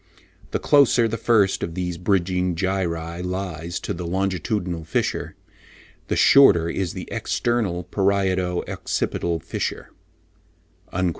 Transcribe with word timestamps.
The 0.49 0.57
closer 0.57 1.07
the 1.07 1.15
first 1.15 1.61
of 1.61 1.75
these 1.75 1.99
bridging 1.99 2.55
gyri 2.55 3.21
lies 3.23 3.79
to 3.81 3.93
the 3.93 4.03
longitudinal 4.07 4.83
fissure, 4.83 5.35
the 6.07 6.15
shorter 6.15 6.67
is 6.67 6.93
the 6.93 7.07
external 7.11 7.83
parieto 7.83 8.67
occipital 8.67 9.39
fissure" 9.39 9.91
(loc. 10.91 11.03